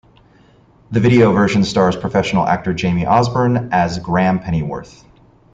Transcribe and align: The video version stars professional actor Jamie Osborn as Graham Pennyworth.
The 0.89 0.99
video 0.99 1.31
version 1.31 1.63
stars 1.63 1.95
professional 1.95 2.47
actor 2.47 2.73
Jamie 2.73 3.05
Osborn 3.05 3.69
as 3.71 3.99
Graham 3.99 4.39
Pennyworth. 4.39 5.05